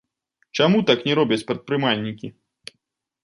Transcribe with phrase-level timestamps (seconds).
[0.59, 2.27] Чаму так не робяць прадпрымальнікі?